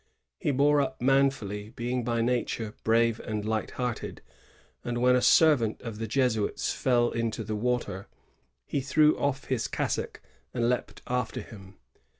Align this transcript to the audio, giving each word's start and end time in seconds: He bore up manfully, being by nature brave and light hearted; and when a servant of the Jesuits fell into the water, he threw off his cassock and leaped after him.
He 0.39 0.49
bore 0.49 0.81
up 0.81 0.99
manfully, 0.99 1.69
being 1.69 2.03
by 2.03 2.21
nature 2.21 2.73
brave 2.83 3.19
and 3.19 3.45
light 3.45 3.69
hearted; 3.77 4.23
and 4.83 4.97
when 4.97 5.15
a 5.15 5.21
servant 5.21 5.79
of 5.83 5.99
the 5.99 6.07
Jesuits 6.07 6.73
fell 6.73 7.11
into 7.11 7.43
the 7.43 7.55
water, 7.55 8.07
he 8.65 8.81
threw 8.81 9.15
off 9.19 9.43
his 9.45 9.67
cassock 9.67 10.19
and 10.55 10.67
leaped 10.67 11.03
after 11.05 11.41
him. 11.41 11.75